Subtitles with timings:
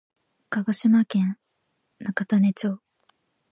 [0.49, 1.37] 鹿児島県
[2.07, 2.79] 中種子町